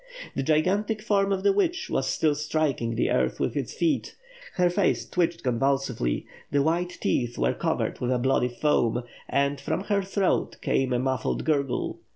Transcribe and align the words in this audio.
The 0.35 0.41
gigantic 0.41 0.99
form 0.99 1.31
of 1.31 1.43
the 1.43 1.53
witch 1.53 1.87
was 1.87 2.09
still 2.09 2.33
striking 2.33 2.95
the 2.95 3.11
earth 3.11 3.39
with 3.39 3.55
its 3.55 3.71
feet, 3.75 4.15
her 4.55 4.67
face 4.67 5.07
twitched 5.07 5.43
convulsively, 5.43 6.25
the 6.49 6.63
white 6.63 6.97
teeth 7.01 7.37
were 7.37 7.53
covered 7.53 7.99
with 7.99 8.09
a 8.11 8.17
bloody 8.17 8.49
foam, 8.49 9.03
and, 9.29 9.61
from 9.61 9.81
her 9.83 10.01
throat, 10.01 10.57
came 10.59 10.91
a 10.91 10.97
muffled 10.97 11.45
gurgle. 11.45 11.99